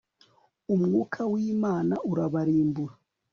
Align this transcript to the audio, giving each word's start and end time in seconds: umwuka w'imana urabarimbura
umwuka 0.73 1.19
w'imana 1.31 1.95
urabarimbura 2.11 2.93